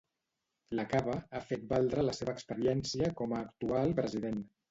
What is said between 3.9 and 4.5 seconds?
president.